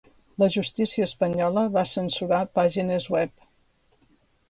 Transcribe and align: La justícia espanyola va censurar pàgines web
La 0.43 0.47
justícia 0.55 1.05
espanyola 1.09 1.67
va 1.77 1.85
censurar 1.93 2.43
pàgines 2.61 3.11
web 3.19 3.49